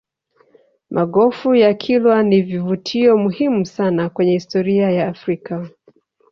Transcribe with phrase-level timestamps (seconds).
[0.89, 5.67] magofu ya kilwa ni vivutio muhimu sana kwenye historia ya africa